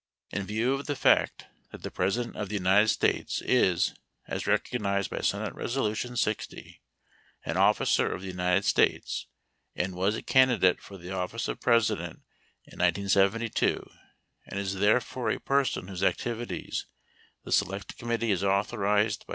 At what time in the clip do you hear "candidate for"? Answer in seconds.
10.23-10.97